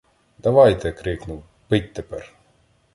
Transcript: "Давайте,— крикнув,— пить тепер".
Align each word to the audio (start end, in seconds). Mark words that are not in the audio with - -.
"Давайте,— 0.39 0.91
крикнув,— 0.91 1.43
пить 1.69 1.93
тепер". 1.93 2.33